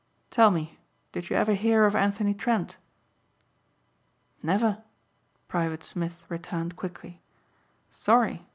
"Tell 0.31 0.49
me, 0.49 0.79
did 1.11 1.29
you 1.29 1.35
ever 1.35 1.53
hear 1.53 1.85
of 1.85 1.95
Anthony 1.95 2.33
Trent?" 2.33 2.77
"Never," 4.41 4.81
Private 5.47 5.83
Smith 5.83 6.25
returned 6.27 6.75
quickly. 6.75 7.21
"Sorry! 7.91 8.43